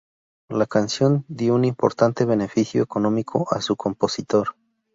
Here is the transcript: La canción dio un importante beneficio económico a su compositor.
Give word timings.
La 0.49 0.65
canción 0.65 1.25
dio 1.27 1.53
un 1.53 1.63
importante 1.63 2.25
beneficio 2.25 2.81
económico 2.81 3.45
a 3.53 3.61
su 3.61 3.75
compositor. 3.75 4.55